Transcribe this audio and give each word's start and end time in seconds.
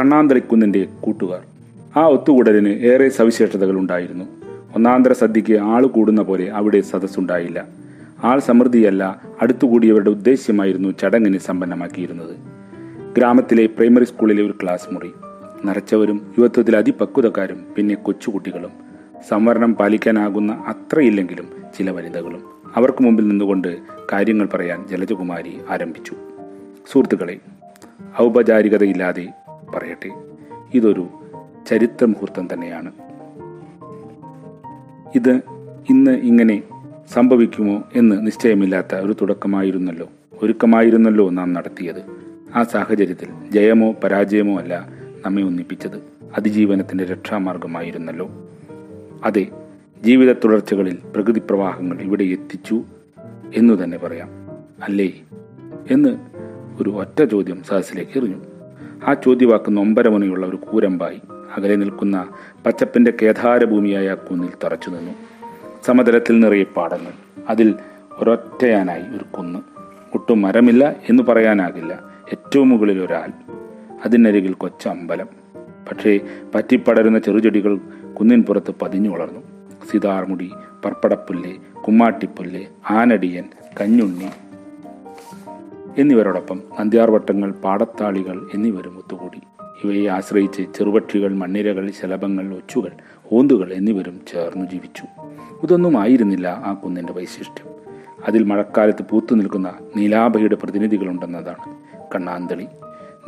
കണ്ണാന്തളിക്കുന്നിന്റെ 0.00 0.86
കൂട്ടുകാർ. 1.00 1.40
ആ 1.98 2.06
ഒത്തുകൂടലിന് 2.06 2.68
ഏറെ 2.68 3.08
സവിശേഷതകൾ 3.08 3.78
ഉണ്ടായിരുന്നു. 3.78 4.24
ഒന്നാന്തര 4.76 5.12
സദ്യക്ക് 5.12 5.60
ആൾ 5.60 5.86
കൂടുന്ന 5.86 6.22
പോലെ 6.22 6.50
അവിടെ 6.50 6.80
സദസ്സുണ്ടായില്ല. 6.80 7.66
ആൾ 8.24 8.38
സമൃദ്ധിയല്ല 8.38 9.20
അടുത്തുകൂടിയവരുടെ 9.42 10.10
ഉദ്ദേശ്യമായിരുന്നു 10.10 10.94
ചടങ്ങിനെ 11.00 11.38
സമ്പന്നമാക്കിയിരുന്നത്. 11.38 12.36
ഗ്രാമത്തിലെ 13.16 13.66
പ്രൈമറി 13.66 14.04
സ്കൂളിലെ 14.04 14.42
ഒരു 14.42 14.54
ക്ലാസ് 14.62 14.94
മുറി. 14.94 15.10
നിറച്ചവരും 15.64 16.34
യുവത്വത്തിൽ 16.38 16.76
അതിപക്വതക്കാരും 16.76 17.64
പിന്നെ 17.76 17.94
കൊച്ചുകുട്ടികളും. 17.94 18.70
സംവരണം 19.28 19.74
പാലിക്കാനാകുന്ന 19.74 20.52
അത്രയില്ലെങ്കിലും 20.52 21.48
ചില 21.78 21.90
വനിതകളും. 21.90 22.42
അവർക്ക് 22.74 23.04
മുമ്പിൽ 23.04 23.28
നിന്നുകൊണ്ട് 23.28 23.76
കാര്യങ്ങൾ 24.12 24.48
പറയാൻ 24.54 24.84
ജലജകുമാരി 24.90 25.58
ആരംഭിച്ചു. 25.70 26.12
സുഹൃത്തുക്കളെ 26.92 27.38
ഔപചാരികതയില്ലാതെ 28.22 29.28
പറയട്ടെ. 29.74 30.10
ഇതൊരു 30.74 31.06
ചരിത്ര 31.66 32.04
മുഹൂർത്തം 32.04 32.48
തന്നെയാണ്. 32.52 32.92
ഇത് 35.14 35.40
ഇന്ന് 35.90 36.10
ഇങ്ങനെ 36.10 36.62
സംഭവിക്കുമോ 37.12 37.82
എന്ന് 37.94 38.26
നിശ്ചയമില്ലാത്ത 38.26 38.94
ഒരു 38.94 39.12
തുടക്കമായിരുന്നല്ലോ. 39.12 40.08
ഒരുക്കമായിരുന്നല്ലോ 40.42 41.30
നാം 41.30 41.52
നടത്തിയത്. 41.52 42.02
ആ 42.54 42.62
സാഹചര്യത്തിൽ 42.62 43.28
ജയമോ 43.50 43.92
പരാജയമോ 43.92 44.58
അല്ല 44.58 44.88
നമ്മെ 45.26 45.42
ഒന്നിപ്പിച്ചത്. 45.42 46.02
അതിജീവനത്തിന്റെ 46.36 47.04
രക്ഷാമാർഗമായിരുന്നല്ലോ. 47.04 48.30
അതെ 49.24 49.46
ജീവിത 50.02 50.32
തുടർച്ചകളിൽ 50.32 50.98
പ്രകൃതി 51.14 51.38
പ്രവാഹങ്ങൾ 51.38 52.00
ഇവിടെ 52.00 52.24
എത്തിച്ചു 52.24 52.82
എന്നു 53.54 53.84
തന്നെ 53.84 53.98
പറയാം. 53.98 54.28
അല്ലേ? 54.82 55.12
എന്ന് 55.90 56.18
ഒരു 56.82 56.90
ഒറ്റ 56.90 57.24
ചോദ്യം 57.24 57.62
സഹസിലേക്ക് 57.62 58.18
എറിഞ്ഞു. 58.18 58.49
ആ 59.04 59.14
ചോദ്യവാക്ക് 59.14 59.76
നൊമ്പരമുനയുള്ള 59.76 60.46
ഒരു 60.46 60.56
കൂരമ്പായി. 60.56 61.20
അകലെ 61.56 61.76
നിൽക്കുന്ന 61.76 62.28
പച്ചപ്പിന്റെ 62.66 63.12
കേദാരഭൂമിയായ 63.22 64.14
കുന്നിൽ 64.14 64.50
തറച്ചു 64.64 64.90
നിന്നു. 64.90 65.12
സമതലത്തിൽ 65.84 66.40
നിറയെ 66.40 66.64
പാടങ്ങൾ. 66.64 67.42
അതിൽ 67.48 67.74
ഒരൊറ്റയാനായി 68.12 69.02
ഒരു 69.16 69.24
കുന്ന്. 69.24 69.58
ഒട്ടും 70.14 70.42
മരമില്ല 70.42 70.96
എന്ന് 71.08 71.22
പറയാനാകില്ല. 71.22 72.00
ഏറ്റവും 72.32 72.68
മുകളിൽ 72.68 72.98
ഒരാൾ 72.98 73.28
അതിനരികിൽ 74.04 74.52
കൊച്ച 74.52 74.88
അമ്പലം. 74.88 75.26
പക്ഷേ 75.56 76.20
പറ്റിപ്പടരുന്ന 76.54 77.18
ചെറുചെടികൾ 77.18 77.76
കുന്നിൻ 78.20 78.42
പുറത്ത് 78.42 78.74
പതിഞ്ഞു 78.82 79.08
വളർന്നു. 79.08 79.40
സിതാർമുടി 79.90 80.50
പർപ്പടപ്പുല്ല് 80.84 81.54
കുമ്മാട്ടിപ്പുല്ല് 81.86 82.64
ആനടിയൻ 82.90 83.44
കഞ്ഞുണ്ണി 83.80 84.28
എന്നിവരോടൊപ്പം 85.98 86.60
നന്ദ്യാർവട്ടങ്ങൾ 86.80 87.50
പാടത്താളികൾ 87.50 88.48
എന്നിവരും 88.54 88.98
ഒത്തുകൂടി. 88.98 89.40
ഇവയെ 89.84 90.08
ആശ്രയിച്ച് 90.08 90.62
ചെറുപക്ഷികൾ 90.74 91.34
മണ്ണിരകൾ 91.34 91.90
ശലഭങ്ങൾ 91.90 92.54
ഒച്ചുകൾ 92.54 92.90
ഓന്തുകൾ 93.32 93.72
എന്നിവരും 93.72 94.20
ചേർന്നു 94.32 94.66
ജീവിച്ചു. 94.66 95.04
ഇതൊന്നും 95.62 96.00
ആയിരുന്നില്ല 96.00 96.48
ആ 96.48 96.72
കുന്നിന്റെ 96.72 97.12
വൈശിഷ്ട്യം. 97.12 97.74
അതിൽ 98.26 98.42
മഴക്കാലത്ത് 98.42 99.04
പൂത്തു 99.10 99.34
നിൽക്കുന്ന 99.34 99.72
നീലാഭയുടെ 99.96 100.54
പ്രതിനിധികളുണ്ടെന്നതാണ് 100.54 101.76
കണ്ണാന്തളി. 102.14 102.66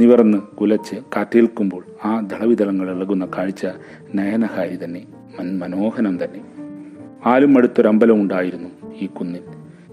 നിവർന്ന് 0.00 0.38
കുലച്ച് 0.38 0.96
കാറ്റേൽക്കുമ്പോൾ 1.16 1.84
ആ 2.04 2.20
ദളവിതളങ്ങൾ 2.20 2.96
ഇളകുന്ന 2.96 3.28
കാഴ്ച 3.38 3.66
നയനഹാരി 4.14 4.84
തന്നെ 4.84 5.06
മനോഹരം 5.40 6.24
തന്നെ. 6.24 6.40
ആലും 7.26 7.58
അടുത്തൊരമ്പലം 7.58 8.14
ഉണ്ടായിരുന്നു 8.14 8.68
ഈ 8.94 9.06
കുന്നിൽ. 9.06 9.42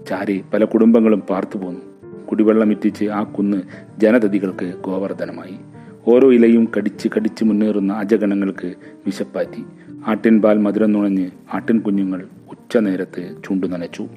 ചാരി 0.08 0.44
പല 0.54 0.64
കുടുംബങ്ങളും 0.64 1.20
പാർത്തു 1.20 1.58
പോന്നു 2.30 2.42
കുടിവെള്ളമിറ്റിച്ച് 2.42 3.04
ആ 3.04 3.22
കുന്ന് 3.22 3.62
ജനതതികൾക്ക് 3.98 4.74
ഗോവർദ്ധനമായി. 4.80 5.58
ഓരോ 6.08 6.32
ഇലയും 6.32 6.68
കടിച്ച് 6.76 7.08
കടിച്ച് 7.16 7.44
മുന്നേറുന്ന 7.44 7.92
അജഗണങ്ങൾക്ക് 7.92 8.74
വിശപ്പാറ്റി. 9.06 9.64
ആട്ടിൻപാൽ 10.06 10.58
മധുരം 10.58 10.92
നുണഞ്ഞ് 10.92 11.30
ആട്ടിൻ 11.54 11.78
കുഞ്ഞുങ്ങൾ 11.78 12.26
ഉച്ചനേരത്ത് 12.50 13.36
ചൂണ്ടു 13.44 13.66
നനച്ചു. 13.66 14.08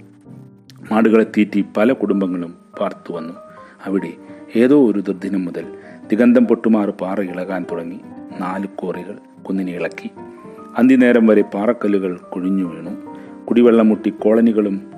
മാടുകളെ 0.91 1.23
തീറ്റി 1.23 1.65
പല 1.77 1.93
കുടുംബങ്ങളും 1.93 2.55
പാർത്തു 2.79 3.13
വന്നു. 3.13 3.33
അവിടെ 3.85 4.13
ഏതോ 4.55 4.91
ഒരു 4.91 4.99
ദുർദിനം 4.99 5.45
മുതൽ 5.45 5.65
ദിഗന്ധം 6.09 6.45
പൊട്ടുമാറ് 6.45 6.89
പാറ 6.89 7.21
ഇളകാൻ 7.21 7.65
തുടങ്ങി. 7.71 7.99
നാല് 8.39 8.67
കോറികൾ 8.67 9.43
കുന്നിനെ 9.43 9.71
ഇളക്കി. 9.71 10.09
അന്തിനേരം 10.77 11.27
വരെ 11.27 11.41
പാറക്കല്ലുകൾ 11.41 12.15
കുഴിഞ്ഞു 12.15 12.63
വീണു. 12.63 13.13
കുടിവെള്ളം 13.45 13.89
മുട്ടി 13.89 14.09
കോളനികളും 14.09 14.92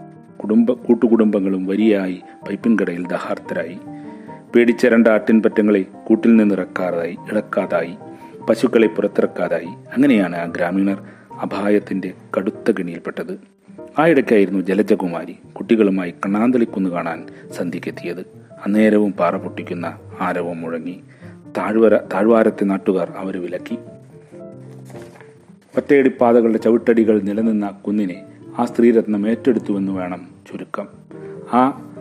കുടുംബ 0.45 0.71
കൂട്ടുകുടുംബങ്ങളും 0.71 1.65
വരിയായി 1.65 2.21
പൈപ്പിൻകടയിൽ 2.49 3.07
ദഹാർത്തരായി. 3.07 3.77
പേടിച്ച 4.55 4.85
രണ്ട് 4.85 5.09
ആട്ടിൻപറ്റങ്ങളെ 5.09 5.85
കൂട്ടിൽ 6.07 6.35
നിന്ന് 6.35 6.55
ഇറക്കാതായി 6.55 7.17
ഇളക്കാതായി 7.31 7.95
പശുക്കളെ 8.49 8.87
പുറത്തിറക്കാതായി. 8.87 9.65
അങ്ങനെയാണ് 9.65 10.35
ആ 10.35 10.45
ഗ്രാമീണർ 10.45 11.03
അപായത്തിന്റെ 11.41 12.13
കടുത്ത 12.37 12.71
ഗണിയിൽപ്പെട്ടത് 12.71 13.39
ആ 13.99 14.07
ഇടയ്ക്കായിരുന്നു 14.07 14.59
ജലജകുമാരി 14.59 15.35
കുട്ടികളുമായി 15.53 16.11
കണ്ണാന്തളിക്കുന്ന് 16.11 16.89
കാണാൻ 16.89 17.27
സന്ധിക്കെത്തിയത് 17.57 18.21
അന്നേരവും 18.65 19.11
പാറ 19.11 19.35
പൊട്ടിക്കുന്ന 19.35 19.99
ആരവം 20.21 20.61
മുഴങ്ങി. 20.61 21.01
താഴ്വര 21.57 21.97
താഴ്വാരത്തെ 21.97 22.65
നാട്ടുകാർ 22.65 23.13
അവരെ 23.17 23.39
വിലക്കി. 23.39 23.77
ഒറ്റയടിപ്പാതകളുടെ 25.77 26.57
ചവിട്ടടികൾ 26.57 27.21
നിലനിന്ന 27.21 27.69
കുന്നിനെ 27.69 28.34
ആ 28.59 28.65
സ്ത്രീരത്നം 28.65 29.29
ഏറ്റെടുത്തുവെന്ന് 29.29 29.91
വേണം 29.91 30.27
ചുരുക്കം. 30.51 30.87
ആ 31.53 31.91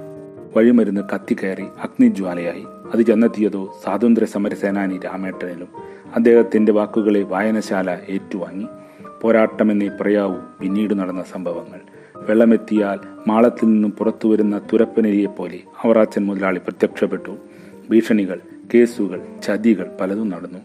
വഴിമരുന്ന് 0.56 1.00
കത്തിക്കയറി 1.14 1.62
അഗ്നിജ്വാലയായി. 1.62 2.64
അത് 2.94 3.02
ചെന്നെത്തിയതോ 3.02 3.80
സ്വാതന്ത്ര്യ 3.84 4.26
സമരസേനാനി 4.26 4.98
രാമേട്ടനിലും 4.98 5.68
അദ്ദേഹത്തിന്റെ 6.14 6.72
വാക്കുകളെ 6.72 7.22
വായനശാല 7.22 7.98
ഏറ്റുവാങ്ങി. 8.08 8.66
പോരാട്ടമെന്നേ 9.22 9.88
പറയാവൂ 9.88 10.34
പിന്നീട് 10.60 10.98
നടന്ന 10.98 11.22
സംഭവങ്ങൾ. 11.22 11.80
വെള്ളമെത്തിയാൽ 12.16 12.98
മാളത്തിൽ 13.28 13.66
നിന്നും 13.66 13.90
പുറത്തു 13.90 14.28
വരുന്ന 14.28 14.60
തുരപ്പനരിയെപ്പോലെ 14.72 15.60
അവറാച്ചൻ 15.84 16.26
മുതലാളി 16.26 16.58
പ്രത്യക്ഷപ്പെട്ടു. 16.58 17.36
ഭീഷണികൾ 17.90 18.40
കേസുകൾ 18.74 19.20
ചതികൾ 19.42 19.96
പലതും 20.00 20.28
നടന്നു. 20.28 20.58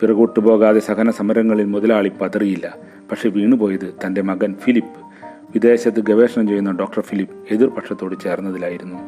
പിറകോട്ടു 0.00 0.40
പോകാതെ 0.40 0.80
സഹന 0.80 1.10
സമരങ്ങളിൽ 1.10 1.64
മുതലാളി 1.64 2.12
പതറിയില്ല. 2.20 2.76
പക്ഷെ 3.10 3.28
വീണുപോയത് 3.28 3.94
തന്റെ 4.06 4.22
മകൻ 4.22 4.54
ഫിലിപ്പ്. 4.54 5.05
വിദേശത്ത് 5.54 6.00
ഗവേഷണം 6.00 6.48
ചെയ്യുന്ന 6.48 6.72
ഡോക്ടർ 6.72 7.00
ഫിലിപ്പ് 7.00 7.54
എതിർപക്ഷത്തോട് 7.54 8.20
ചേർന്നതിലായിരുന്നു. 8.20 8.98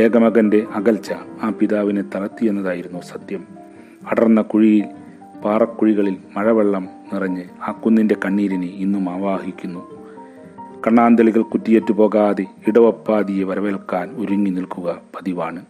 ഏകമകന്റെ 0.00 0.66
അകൽച്ച 0.74 1.12
ആ 1.42 1.50
പിതാവിനെ 1.50 2.02
തളർത്തിയെന്നതായിരുന്നു 2.02 2.98
സത്യം. 2.98 3.44
അടർന്ന 4.06 4.42
കുഴിയിൽ 4.42 4.84
പാറക്കുഴികളിൽ 5.44 6.16
മഴവെള്ളം 6.36 6.88
നിറഞ്ഞ് 7.12 7.42
ആ 7.68 7.72
കുന്നിന്റെ 7.72 8.16
കണ്ണീരിനെ 8.24 8.66
ഇന്നും 8.66 9.10
ആവാഹിക്കുന്നു. 9.10 10.04
കണ്ണാന്തളികൾ 10.86 11.42
കുറ്റിയേറ്റു 11.42 11.92
പോകാതെ 11.92 12.46
ഇടവപ്പാതിയെ 12.68 13.44
വരവേൽക്കാൻ 13.44 14.10
ഒരുങ്ങി 14.10 14.50
നിൽക്കുക 14.50 15.02
പതിവാണ്. 15.16 15.64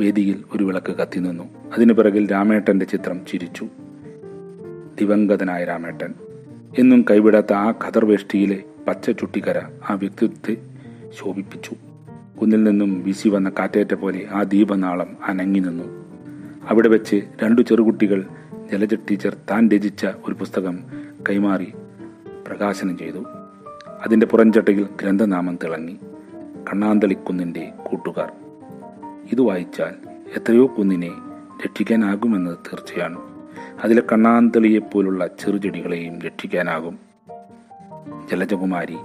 വേദിയിൽ 0.00 0.44
ഒരു 0.56 0.64
വിളക്ക് 0.64 0.96
കത്തി 0.96 1.18
നിന്നു. 1.18 1.44
അതിനു 1.72 1.92
പിറകിൽ 1.92 2.32
രാമേട്ടന്റെ 2.32 2.86
ചിത്രം 2.86 3.20
ചിരിച്ചു. 3.30 3.68
ദിവംഗതനായ 5.00 5.64
രാമേട്ടൻ. 5.64 6.14
എന്നും 6.78 7.04
കൈവിടാത്ത 7.10 7.52
ആ 7.52 7.74
ഖദർവേഷ്ടിയിലെ 7.84 8.62
പച്ച 8.88 9.10
ചുട്ടിക്കര 9.10 9.62
ആ 9.90 9.94
വ്യക്തിത്വത്തെ 9.94 10.56
ശോഭിപ്പിച്ചു. 11.18 11.74
കുന്നിൽ 12.40 12.64
നിന്നും 12.64 13.02
വീശി 13.02 13.28
വന്ന 13.28 13.52
കാറ്റേറ്റ 13.58 13.94
പോലെ 13.94 14.28
ആ 14.30 14.42
ദീപനാളം 14.42 15.16
അനങ്ങി 15.24 15.60
നിന്നു. 15.60 16.04
അവിടെ 16.68 16.88
വെച്ച് 16.88 17.22
രണ്ടു 17.42 17.62
ചെറുകുട്ടികൾ 17.62 18.28
ജലജ 18.72 18.94
ടീച്ചർ 18.94 19.36
താൻ 19.50 19.68
രചിച്ച 19.68 20.06
ഒരു 20.06 20.34
പുസ്തകം 20.34 20.78
കൈമാറി 21.30 21.72
പ്രകാശനം 22.46 22.98
ചെയ്തു. 22.98 23.24
അതിന്റെ 24.04 24.26
പുറംചട്ടയിൽ 24.26 24.88
ഗ്രന്ഥനാമം 25.02 25.58
തിളങ്ങി. 25.64 25.98
കണ്ണാന്തളിക്കുന്നിന്റെ 26.72 27.72
കൂട്ടുകാർ. 27.76 28.32
ഇത് 29.32 29.40
വായിച്ചാൽ 29.40 29.92
എത്രയോ 30.36 30.66
കുന്നിനെ 30.66 31.10
രക്ഷിക്കാനാകുമെന്നത് 31.66 32.56
തീർച്ചയാണ്. 32.56 33.18
അതിലെ 33.84 34.02
കണ്ണാന്തളിയെപ്പോലുള്ള 34.12 35.26
ചെറുചെടികളെയും 35.26 36.18
രക്ഷിക്കാനാകും. 36.18 37.03
ജലജകുമാരി 38.30 38.96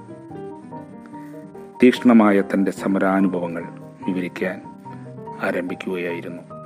തീക്ഷ്ണമായ 1.84 2.42
തന്റെ 2.42 2.72
സമരാനുഭവങ്ങൾ 2.72 3.64
വിവരിക്കാൻ 4.08 4.62
ആരംഭിക്കുകയായിരുന്നു. 5.42 6.59